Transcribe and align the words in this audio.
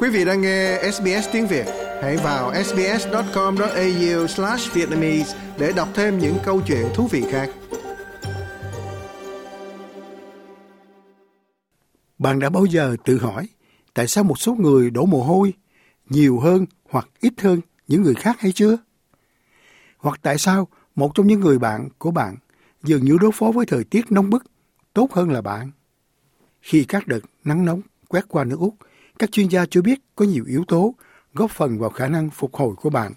Quý 0.00 0.08
vị 0.08 0.24
đang 0.24 0.40
nghe 0.40 0.90
SBS 0.92 1.28
tiếng 1.32 1.46
Việt, 1.46 1.66
hãy 2.02 2.16
vào 2.16 2.64
sbs.com.au/vietnamese 2.64 5.38
để 5.58 5.72
đọc 5.72 5.88
thêm 5.94 6.18
những 6.18 6.36
câu 6.44 6.62
chuyện 6.66 6.86
thú 6.94 7.06
vị 7.06 7.24
khác. 7.30 7.50
Bạn 12.18 12.38
đã 12.38 12.50
bao 12.50 12.64
giờ 12.64 12.96
tự 13.04 13.18
hỏi 13.18 13.48
tại 13.94 14.06
sao 14.06 14.24
một 14.24 14.38
số 14.38 14.54
người 14.54 14.90
đổ 14.90 15.06
mồ 15.06 15.22
hôi 15.22 15.52
nhiều 16.08 16.38
hơn 16.38 16.66
hoặc 16.90 17.08
ít 17.20 17.40
hơn 17.40 17.60
những 17.88 18.02
người 18.02 18.14
khác 18.14 18.40
hay 18.40 18.52
chưa? 18.52 18.76
Hoặc 19.98 20.20
tại 20.22 20.38
sao 20.38 20.68
một 20.94 21.10
trong 21.14 21.26
những 21.26 21.40
người 21.40 21.58
bạn 21.58 21.88
của 21.98 22.10
bạn 22.10 22.36
dường 22.82 23.04
như 23.04 23.18
đối 23.20 23.32
phó 23.32 23.50
với 23.50 23.66
thời 23.66 23.84
tiết 23.84 24.12
nóng 24.12 24.30
bức 24.30 24.44
tốt 24.94 25.12
hơn 25.12 25.30
là 25.30 25.42
bạn? 25.42 25.70
Khi 26.60 26.84
các 26.84 27.06
đợt 27.06 27.20
nắng 27.44 27.64
nóng 27.64 27.80
quét 28.08 28.24
qua 28.28 28.44
nước 28.44 28.58
Úc, 28.58 28.74
các 29.18 29.32
chuyên 29.32 29.46
gia 29.46 29.66
cho 29.66 29.82
biết 29.82 29.98
có 30.16 30.24
nhiều 30.24 30.44
yếu 30.46 30.64
tố 30.68 30.94
góp 31.34 31.50
phần 31.50 31.78
vào 31.78 31.90
khả 31.90 32.08
năng 32.08 32.30
phục 32.30 32.54
hồi 32.54 32.74
của 32.76 32.90
bạn. 32.90 33.12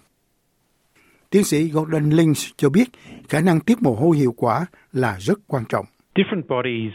Tiến 1.30 1.44
sĩ 1.44 1.68
Gordon 1.68 2.10
Lynch 2.10 2.56
cho 2.56 2.68
biết 2.68 2.88
khả 3.28 3.40
năng 3.40 3.60
tiết 3.60 3.82
mồ 3.82 3.94
hôi 3.94 4.16
hiệu 4.16 4.34
quả 4.36 4.66
là 4.92 5.16
rất 5.20 5.38
quan 5.46 5.64
trọng. 5.68 5.86
Different 6.14 6.42
bodies 6.48 6.92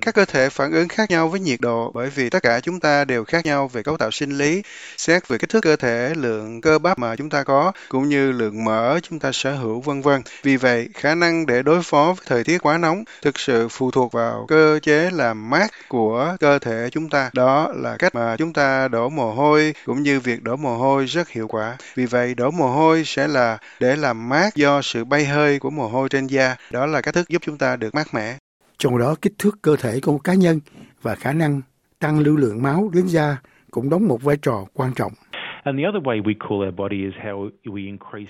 các 0.00 0.14
cơ 0.14 0.24
thể 0.24 0.48
phản 0.50 0.72
ứng 0.72 0.88
khác 0.88 1.10
nhau 1.10 1.28
với 1.28 1.40
nhiệt 1.40 1.60
độ 1.60 1.90
bởi 1.94 2.10
vì 2.10 2.30
tất 2.30 2.42
cả 2.42 2.60
chúng 2.60 2.80
ta 2.80 3.04
đều 3.04 3.24
khác 3.24 3.44
nhau 3.44 3.68
về 3.68 3.82
cấu 3.82 3.96
tạo 3.96 4.10
sinh 4.10 4.38
lý, 4.38 4.62
xét 4.96 5.28
về 5.28 5.38
kích 5.38 5.50
thước 5.50 5.60
cơ 5.60 5.76
thể, 5.76 6.12
lượng 6.16 6.60
cơ 6.60 6.78
bắp 6.78 6.98
mà 6.98 7.16
chúng 7.16 7.30
ta 7.30 7.42
có, 7.42 7.72
cũng 7.88 8.08
như 8.08 8.32
lượng 8.32 8.64
mỡ 8.64 9.00
chúng 9.02 9.18
ta 9.18 9.32
sở 9.32 9.54
hữu 9.54 9.80
vân 9.80 10.02
vân. 10.02 10.22
Vì 10.42 10.56
vậy, 10.56 10.88
khả 10.94 11.14
năng 11.14 11.46
để 11.46 11.62
đối 11.62 11.82
phó 11.82 12.14
với 12.16 12.24
thời 12.26 12.44
tiết 12.44 12.58
quá 12.58 12.78
nóng 12.78 13.04
thực 13.22 13.38
sự 13.38 13.68
phụ 13.68 13.90
thuộc 13.90 14.12
vào 14.12 14.44
cơ 14.48 14.78
chế 14.82 15.10
làm 15.10 15.50
mát 15.50 15.70
của 15.88 16.36
cơ 16.40 16.58
thể 16.58 16.88
chúng 16.92 17.08
ta. 17.08 17.30
Đó 17.32 17.72
là 17.76 17.96
cách 17.96 18.14
mà 18.14 18.36
chúng 18.36 18.52
ta 18.52 18.88
đổ 18.88 19.08
mồ 19.08 19.32
hôi 19.32 19.74
cũng 19.84 20.02
như 20.02 20.20
việc 20.20 20.42
đổ 20.42 20.56
mồ 20.56 20.76
hôi 20.76 21.04
rất 21.04 21.28
hiệu 21.28 21.48
quả. 21.48 21.76
Vì 21.94 22.06
vậy, 22.06 22.34
đổ 22.34 22.50
mồ 22.50 22.68
hôi 22.68 23.02
sẽ 23.04 23.28
là 23.28 23.58
để 23.80 23.96
làm 23.96 24.28
mát 24.28 24.54
do 24.54 24.82
sự 24.82 25.04
bay 25.04 25.24
hơi 25.24 25.58
của 25.58 25.70
mồ 25.70 25.88
hôi 25.88 26.08
trên 26.08 26.26
da. 26.26 26.56
Đó 26.70 26.86
là 26.86 27.00
cách 27.00 27.14
thức 27.14 27.28
giúp 27.28 27.42
chúng 27.44 27.58
ta 27.58 27.76
được 27.76 27.94
mát 27.94 28.14
mẻ 28.14 28.36
trong 28.78 28.98
đó 28.98 29.14
kích 29.22 29.32
thước 29.38 29.58
cơ 29.62 29.76
thể 29.76 30.00
của 30.00 30.12
một 30.12 30.24
cá 30.24 30.34
nhân 30.34 30.60
và 31.02 31.14
khả 31.14 31.32
năng 31.32 31.60
tăng 31.98 32.18
lưu 32.18 32.36
lượng 32.36 32.62
máu 32.62 32.90
đến 32.92 33.06
da 33.06 33.36
cũng 33.70 33.90
đóng 33.90 34.08
một 34.08 34.22
vai 34.22 34.36
trò 34.42 34.64
quan 34.74 34.92
trọng. 34.94 35.12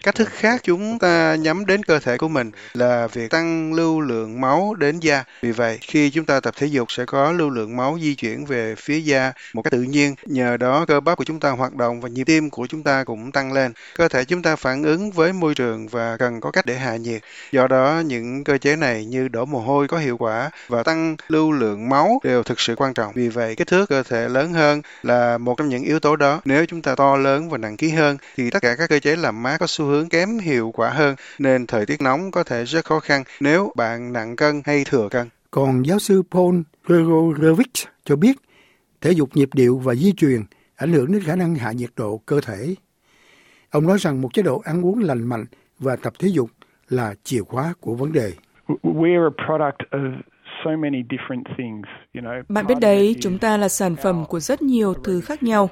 Cách 0.03 0.15
thức 0.15 0.29
khác 0.29 0.61
chúng 0.65 0.99
ta 0.99 1.37
nhắm 1.41 1.67
đến 1.67 1.83
cơ 1.83 1.99
thể 1.99 2.17
của 2.17 2.29
mình 2.29 2.51
là 2.75 3.07
việc 3.07 3.31
tăng 3.31 3.75
lưu 3.75 4.01
lượng 4.01 4.41
máu 4.41 4.75
đến 4.75 4.99
da. 5.01 5.25
Vì 5.43 5.53
vậy, 5.53 5.79
khi 5.81 6.11
chúng 6.11 6.25
ta 6.25 6.41
tập 6.41 6.55
thể 6.57 6.67
dục 6.67 6.93
sẽ 6.93 7.05
có 7.05 7.33
lưu 7.33 7.51
lượng 7.51 7.77
máu 7.77 7.99
di 8.01 8.15
chuyển 8.15 8.45
về 8.45 8.75
phía 8.79 8.99
da 8.99 9.33
một 9.55 9.63
cách 9.63 9.71
tự 9.71 9.83
nhiên. 9.83 10.15
Nhờ 10.27 10.57
đó, 10.57 10.85
cơ 10.89 11.01
bắp 11.01 11.19
của 11.19 11.25
chúng 11.25 11.41
ta 11.41 11.51
hoạt 11.51 11.75
động 11.75 12.01
và 12.01 12.09
nhịp 12.09 12.25
tim 12.25 12.51
của 12.51 12.67
chúng 12.67 12.83
ta 12.83 13.05
cũng 13.05 13.33
tăng 13.33 13.53
lên. 13.53 13.73
Cơ 13.97 14.09
thể 14.09 14.25
chúng 14.25 14.43
ta 14.43 14.57
phản 14.57 14.83
ứng 14.83 15.11
với 15.11 15.33
môi 15.33 15.55
trường 15.55 15.89
và 15.89 16.17
cần 16.17 16.41
có 16.41 16.51
cách 16.51 16.67
để 16.67 16.75
hạ 16.75 16.97
nhiệt. 16.97 17.23
Do 17.53 17.67
đó, 17.67 18.03
những 18.07 18.45
cơ 18.45 18.59
chế 18.59 18.77
này 18.77 19.05
như 19.05 19.29
đổ 19.29 19.45
mồ 19.45 19.61
hôi 19.61 19.89
có 19.89 19.99
hiệu 19.99 20.17
quả 20.17 20.51
và 20.69 20.83
tăng 20.83 21.17
lưu 21.29 21.53
lượng 21.53 21.89
máu 21.89 22.21
đều 22.25 22.43
thực 22.43 22.61
sự 22.61 22.75
quan 22.77 22.95
trọng. 22.95 23.13
Vì 23.15 23.29
vậy, 23.29 23.55
kích 23.57 23.69
thước 23.69 23.89
cơ 23.89 24.03
thể 24.03 24.29
lớn 24.29 24.53
hơn 24.53 24.83
là 25.03 25.39
một 25.39 25.55
trong 25.59 25.69
những 25.69 25.83
yếu 25.83 26.01
tố 26.01 26.17
đó. 26.17 26.41
Nếu 26.45 26.67
chúng 26.67 26.83
ta 26.83 26.95
to 26.95 27.17
lớn 27.17 27.26
và 27.51 27.59
nặng 27.59 27.77
ký 27.77 27.91
hơn 27.91 28.17
thì 28.37 28.51
tất 28.51 28.63
cả 28.63 28.75
các 28.79 28.91
cơ 28.91 28.99
chế 28.99 29.17
làm 29.17 29.43
mát 29.43 29.57
có 29.61 29.67
xu 29.67 29.85
hướng 29.85 30.09
kém 30.09 30.39
hiệu 30.39 30.71
quả 30.75 30.91
hơn 30.91 31.15
nên 31.39 31.67
thời 31.67 31.87
tiết 31.87 32.01
nóng 32.01 32.31
có 32.31 32.45
thể 32.45 32.65
rất 32.65 32.85
khó 32.85 33.01
khăn 33.01 33.25
nếu 33.41 33.73
bạn 33.77 34.13
nặng 34.13 34.37
cân 34.37 34.63
hay 34.65 34.85
thừa 34.85 35.09
cân. 35.09 35.29
Còn 35.51 35.83
giáo 35.83 35.99
sư 35.99 36.23
Paul 36.31 36.61
Gregorowicz 36.87 37.85
cho 38.05 38.17
biết 38.17 38.37
thể 39.01 39.11
dục 39.11 39.29
nhịp 39.35 39.49
điệu 39.55 39.79
và 39.79 39.95
di 39.95 40.13
truyền 40.13 40.41
ảnh 40.77 40.93
hưởng 40.93 41.13
đến 41.13 41.23
khả 41.23 41.37
năng 41.37 41.55
hạ 41.55 41.73
nhiệt 41.73 41.91
độ 41.97 42.21
cơ 42.27 42.41
thể. 42.41 42.75
Ông 43.71 43.87
nói 43.87 43.99
rằng 44.01 44.21
một 44.21 44.35
chế 44.35 44.43
độ 44.43 44.63
ăn 44.65 44.87
uống 44.87 44.99
lành 44.99 45.27
mạnh 45.27 45.45
và 45.79 45.97
tập 45.97 46.13
thể 46.19 46.29
dục 46.29 46.51
là 46.89 47.15
chìa 47.25 47.43
khóa 47.43 47.75
của 47.81 47.95
vấn 47.95 48.13
đề. 48.13 48.33
We're 48.83 49.31
a 49.31 49.47
product 49.47 49.79
of 49.91 50.23
bạn 52.49 52.67
biết 52.67 52.75
đấy, 52.81 53.17
chúng 53.21 53.39
ta 53.39 53.57
là 53.57 53.69
sản 53.69 53.97
phẩm 53.97 54.25
của 54.29 54.41
rất 54.41 54.63
nhiều 54.63 54.95
thứ 55.05 55.21
khác 55.21 55.43
nhau. 55.43 55.71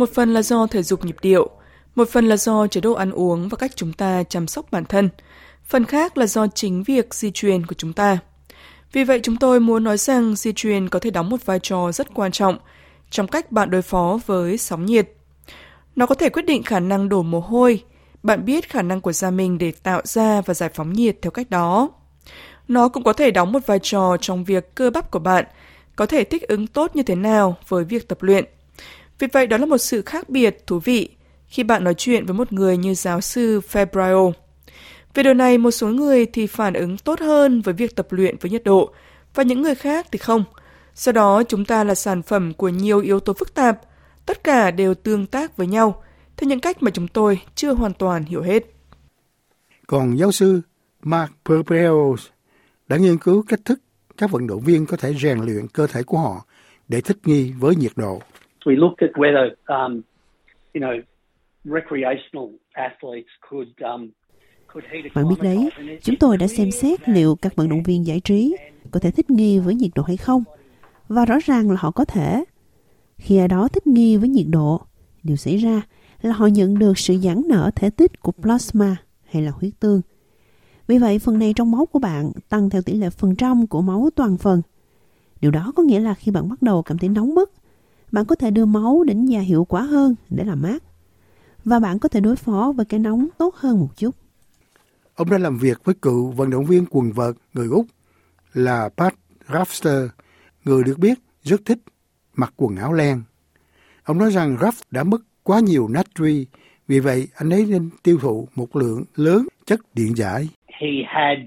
Một 0.00 0.14
phần 0.14 0.34
là 0.34 0.42
do 0.42 0.66
thể 0.66 0.82
dục 0.82 1.04
nhịp 1.04 1.16
điệu, 1.22 1.50
một 1.94 2.08
phần 2.08 2.28
là 2.28 2.36
do 2.36 2.66
chế 2.66 2.80
độ 2.80 2.92
ăn 2.92 3.10
uống 3.10 3.48
và 3.48 3.56
cách 3.56 3.76
chúng 3.76 3.92
ta 3.92 4.22
chăm 4.22 4.46
sóc 4.46 4.66
bản 4.70 4.84
thân, 4.84 5.08
phần 5.64 5.84
khác 5.84 6.18
là 6.18 6.26
do 6.26 6.46
chính 6.46 6.82
việc 6.82 7.14
di 7.14 7.30
truyền 7.30 7.66
của 7.66 7.74
chúng 7.74 7.92
ta. 7.92 8.18
Vì 8.92 9.04
vậy 9.04 9.20
chúng 9.22 9.36
tôi 9.36 9.60
muốn 9.60 9.84
nói 9.84 9.96
rằng 9.96 10.36
di 10.36 10.52
truyền 10.52 10.88
có 10.88 10.98
thể 10.98 11.10
đóng 11.10 11.30
một 11.30 11.46
vai 11.46 11.58
trò 11.62 11.92
rất 11.92 12.14
quan 12.14 12.32
trọng 12.32 12.58
trong 13.10 13.26
cách 13.28 13.52
bạn 13.52 13.70
đối 13.70 13.82
phó 13.82 14.18
với 14.26 14.58
sóng 14.58 14.86
nhiệt. 14.86 15.08
Nó 15.96 16.06
có 16.06 16.14
thể 16.14 16.28
quyết 16.28 16.46
định 16.46 16.62
khả 16.62 16.80
năng 16.80 17.08
đổ 17.08 17.22
mồ 17.22 17.40
hôi, 17.40 17.82
bạn 18.22 18.44
biết 18.44 18.68
khả 18.68 18.82
năng 18.82 19.00
của 19.00 19.12
da 19.12 19.30
mình 19.30 19.58
để 19.58 19.72
tạo 19.82 20.00
ra 20.04 20.40
và 20.40 20.54
giải 20.54 20.70
phóng 20.74 20.92
nhiệt 20.92 21.16
theo 21.22 21.30
cách 21.30 21.50
đó. 21.50 21.90
Nó 22.68 22.88
cũng 22.88 23.02
có 23.02 23.12
thể 23.12 23.30
đóng 23.30 23.52
một 23.52 23.66
vai 23.66 23.78
trò 23.82 24.16
trong 24.20 24.44
việc 24.44 24.74
cơ 24.74 24.90
bắp 24.90 25.10
của 25.10 25.18
bạn 25.18 25.44
có 25.96 26.06
thể 26.06 26.24
thích 26.24 26.48
ứng 26.48 26.66
tốt 26.66 26.96
như 26.96 27.02
thế 27.02 27.14
nào 27.14 27.56
với 27.68 27.84
việc 27.84 28.08
tập 28.08 28.22
luyện. 28.22 28.44
Vì 29.20 29.26
vậy 29.32 29.46
đó 29.46 29.56
là 29.56 29.66
một 29.66 29.78
sự 29.78 30.02
khác 30.02 30.28
biệt 30.28 30.66
thú 30.66 30.78
vị 30.78 31.08
khi 31.46 31.62
bạn 31.62 31.84
nói 31.84 31.94
chuyện 31.94 32.26
với 32.26 32.34
một 32.34 32.52
người 32.52 32.76
như 32.76 32.94
giáo 32.94 33.20
sư 33.20 33.60
Fabrio. 33.72 34.32
Về 35.14 35.22
điều 35.22 35.34
này, 35.34 35.58
một 35.58 35.70
số 35.70 35.88
người 35.88 36.26
thì 36.26 36.46
phản 36.46 36.74
ứng 36.74 36.98
tốt 36.98 37.20
hơn 37.20 37.60
với 37.60 37.74
việc 37.74 37.96
tập 37.96 38.06
luyện 38.10 38.36
với 38.40 38.50
nhiệt 38.50 38.64
độ, 38.64 38.94
và 39.34 39.42
những 39.42 39.62
người 39.62 39.74
khác 39.74 40.06
thì 40.12 40.18
không. 40.18 40.44
Do 40.94 41.12
đó, 41.12 41.42
chúng 41.42 41.64
ta 41.64 41.84
là 41.84 41.94
sản 41.94 42.22
phẩm 42.22 42.52
của 42.54 42.68
nhiều 42.68 43.00
yếu 43.00 43.20
tố 43.20 43.32
phức 43.32 43.54
tạp, 43.54 43.80
tất 44.26 44.44
cả 44.44 44.70
đều 44.70 44.94
tương 44.94 45.26
tác 45.26 45.56
với 45.56 45.66
nhau, 45.66 46.02
theo 46.36 46.48
những 46.48 46.60
cách 46.60 46.82
mà 46.82 46.90
chúng 46.90 47.08
tôi 47.08 47.40
chưa 47.54 47.72
hoàn 47.72 47.94
toàn 47.94 48.24
hiểu 48.24 48.42
hết. 48.42 48.64
Còn 49.86 50.18
giáo 50.18 50.32
sư 50.32 50.60
Mark 51.02 51.32
Perpeos 51.44 52.26
đã 52.88 52.96
nghiên 52.96 53.18
cứu 53.18 53.44
cách 53.48 53.60
thức 53.64 53.80
các 54.18 54.30
vận 54.30 54.46
động 54.46 54.60
viên 54.60 54.86
có 54.86 54.96
thể 54.96 55.14
rèn 55.22 55.38
luyện 55.38 55.68
cơ 55.68 55.86
thể 55.86 56.02
của 56.02 56.18
họ 56.18 56.46
để 56.88 57.00
thích 57.00 57.18
nghi 57.24 57.52
với 57.58 57.76
nhiệt 57.76 57.92
độ. 57.96 58.22
We 58.66 58.76
looked 58.76 59.08
at 59.08 59.10
whether, 59.16 59.54
um, 59.66 60.02
you 60.74 60.80
know, 60.80 61.02
recreational 61.64 62.48
athletes 62.72 63.30
could 63.50 63.68
um, 63.80 64.10
bạn 65.14 65.28
biết 65.28 65.36
đấy, 65.42 65.70
chúng 66.02 66.16
tôi 66.16 66.36
đã 66.36 66.46
xem 66.46 66.70
xét 66.70 67.08
liệu 67.08 67.36
các 67.42 67.56
vận 67.56 67.68
động 67.68 67.82
viên 67.82 68.06
giải 68.06 68.20
trí 68.20 68.56
có 68.90 69.00
thể 69.00 69.10
thích 69.10 69.30
nghi 69.30 69.58
với 69.58 69.74
nhiệt 69.74 69.90
độ 69.94 70.02
hay 70.02 70.16
không. 70.16 70.44
Và 71.08 71.24
rõ 71.24 71.38
ràng 71.44 71.70
là 71.70 71.76
họ 71.78 71.90
có 71.90 72.04
thể. 72.04 72.44
Khi 73.18 73.36
ai 73.36 73.48
đó 73.48 73.68
thích 73.68 73.86
nghi 73.86 74.16
với 74.16 74.28
nhiệt 74.28 74.46
độ, 74.48 74.80
điều 75.22 75.36
xảy 75.36 75.56
ra 75.56 75.82
là 76.22 76.32
họ 76.32 76.46
nhận 76.46 76.78
được 76.78 76.98
sự 76.98 77.16
giãn 77.16 77.42
nở 77.48 77.70
thể 77.76 77.90
tích 77.90 78.20
của 78.20 78.32
plasma 78.32 78.96
hay 79.24 79.42
là 79.42 79.50
huyết 79.50 79.72
tương. 79.80 80.00
Vì 80.86 80.98
vậy, 80.98 81.18
phần 81.18 81.38
này 81.38 81.52
trong 81.56 81.70
máu 81.70 81.86
của 81.86 81.98
bạn 81.98 82.32
tăng 82.48 82.70
theo 82.70 82.82
tỷ 82.82 82.92
lệ 82.92 83.10
phần 83.10 83.36
trăm 83.36 83.66
của 83.66 83.82
máu 83.82 84.08
toàn 84.16 84.36
phần. 84.36 84.62
Điều 85.40 85.50
đó 85.50 85.72
có 85.76 85.82
nghĩa 85.82 86.00
là 86.00 86.14
khi 86.14 86.32
bạn 86.32 86.48
bắt 86.48 86.62
đầu 86.62 86.82
cảm 86.82 86.98
thấy 86.98 87.08
nóng 87.08 87.34
bức, 87.34 87.52
bạn 88.12 88.24
có 88.24 88.34
thể 88.34 88.50
đưa 88.50 88.64
máu 88.64 89.04
đến 89.06 89.26
da 89.26 89.40
hiệu 89.40 89.64
quả 89.64 89.82
hơn 89.82 90.14
để 90.30 90.44
làm 90.44 90.62
mát. 90.62 90.82
Và 91.64 91.80
bạn 91.80 91.98
có 91.98 92.08
thể 92.08 92.20
đối 92.20 92.36
phó 92.36 92.72
với 92.76 92.86
cái 92.86 93.00
nóng 93.00 93.28
tốt 93.38 93.54
hơn 93.54 93.80
một 93.80 93.88
chút. 93.96 94.14
Ông 95.14 95.30
đã 95.30 95.38
làm 95.38 95.58
việc 95.58 95.84
với 95.84 95.94
cựu 96.02 96.30
vận 96.30 96.50
động 96.50 96.64
viên 96.64 96.84
quần 96.90 97.12
vợt 97.12 97.36
người 97.54 97.68
Úc 97.68 97.86
là 98.52 98.88
Pat 98.96 99.14
Rafter, 99.46 100.08
người 100.64 100.84
được 100.84 100.98
biết 100.98 101.18
rất 101.42 101.60
thích 101.64 101.78
mặc 102.36 102.52
quần 102.56 102.76
áo 102.76 102.92
len. 102.92 103.22
Ông 104.04 104.18
nói 104.18 104.30
rằng 104.30 104.56
Raft 104.56 104.82
đã 104.90 105.04
mất 105.04 105.20
quá 105.42 105.60
nhiều 105.60 105.88
natri, 105.88 106.46
vì 106.88 107.00
vậy 107.00 107.28
anh 107.34 107.50
ấy 107.50 107.66
nên 107.70 107.90
tiêu 108.02 108.18
thụ 108.20 108.48
một 108.54 108.76
lượng 108.76 109.04
lớn 109.16 109.46
chất 109.66 109.80
điện 109.94 110.16
giải. 110.16 110.48
He 110.80 110.88
had 111.06 111.38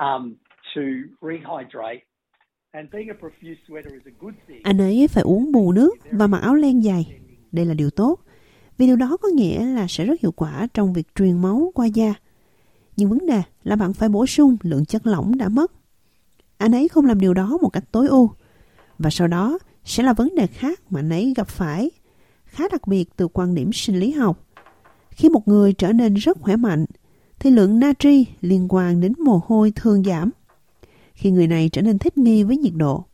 um, 0.00 0.34
to 0.74 0.82
rehydrate 1.20 2.04
anh 4.62 4.78
ấy 4.80 5.08
phải 5.08 5.22
uống 5.22 5.52
bù 5.52 5.72
nước 5.72 5.94
và 6.10 6.26
mặc 6.26 6.38
áo 6.38 6.54
len 6.54 6.82
dày. 6.82 7.18
Đây 7.52 7.66
là 7.66 7.74
điều 7.74 7.90
tốt, 7.90 8.20
vì 8.78 8.86
điều 8.86 8.96
đó 8.96 9.16
có 9.16 9.28
nghĩa 9.28 9.66
là 9.66 9.86
sẽ 9.88 10.04
rất 10.04 10.20
hiệu 10.20 10.32
quả 10.32 10.68
trong 10.74 10.92
việc 10.92 11.06
truyền 11.14 11.42
máu 11.42 11.70
qua 11.74 11.86
da. 11.86 12.14
Nhưng 12.96 13.08
vấn 13.08 13.26
đề 13.26 13.42
là 13.64 13.76
bạn 13.76 13.92
phải 13.92 14.08
bổ 14.08 14.26
sung 14.26 14.56
lượng 14.62 14.84
chất 14.84 15.06
lỏng 15.06 15.38
đã 15.38 15.48
mất. 15.48 15.72
Anh 16.58 16.72
ấy 16.72 16.88
không 16.88 17.06
làm 17.06 17.20
điều 17.20 17.34
đó 17.34 17.58
một 17.62 17.68
cách 17.68 17.84
tối 17.92 18.08
ưu. 18.08 18.30
Và 18.98 19.10
sau 19.10 19.28
đó 19.28 19.58
sẽ 19.84 20.02
là 20.02 20.12
vấn 20.12 20.34
đề 20.34 20.46
khác 20.46 20.80
mà 20.90 21.00
anh 21.00 21.10
ấy 21.10 21.32
gặp 21.36 21.48
phải, 21.48 21.90
khá 22.44 22.64
đặc 22.72 22.86
biệt 22.86 23.16
từ 23.16 23.28
quan 23.28 23.54
điểm 23.54 23.72
sinh 23.72 23.96
lý 23.96 24.10
học. 24.10 24.46
Khi 25.10 25.28
một 25.28 25.48
người 25.48 25.72
trở 25.72 25.92
nên 25.92 26.14
rất 26.14 26.38
khỏe 26.40 26.56
mạnh, 26.56 26.84
thì 27.38 27.50
lượng 27.50 27.80
natri 27.80 28.26
liên 28.40 28.66
quan 28.68 29.00
đến 29.00 29.12
mồ 29.18 29.40
hôi 29.46 29.72
thường 29.76 30.04
giảm 30.04 30.30
khi 31.14 31.30
người 31.30 31.46
này 31.46 31.68
trở 31.72 31.82
nên 31.82 31.98
thích 31.98 32.18
nghi 32.18 32.44
với 32.44 32.56
nhiệt 32.56 32.72
độ. 32.76 33.04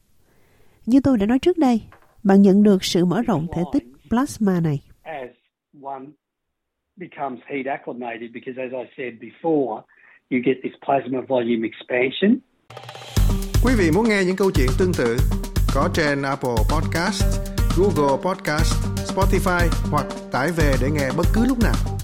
Như 0.86 1.00
tôi 1.04 1.18
đã 1.18 1.26
nói 1.26 1.38
trước 1.38 1.58
đây, 1.58 1.82
bạn 2.22 2.42
nhận 2.42 2.62
được 2.62 2.84
sự 2.84 3.04
mở 3.04 3.22
rộng 3.22 3.46
thể 3.54 3.62
tích 3.72 3.84
plasma 4.08 4.60
này. 4.60 4.80
Quý 13.64 13.72
vị 13.78 13.90
muốn 13.94 14.08
nghe 14.08 14.24
những 14.26 14.36
câu 14.36 14.50
chuyện 14.54 14.68
tương 14.78 14.92
tự 14.98 15.16
có 15.74 15.88
trên 15.94 16.22
Apple 16.22 16.56
Podcast, 16.72 17.24
Google 17.78 18.16
Podcast, 18.24 18.74
Spotify 19.14 19.68
hoặc 19.90 20.06
tải 20.32 20.48
về 20.56 20.72
để 20.82 20.88
nghe 20.90 21.08
bất 21.16 21.26
cứ 21.34 21.44
lúc 21.48 21.58
nào. 21.62 21.99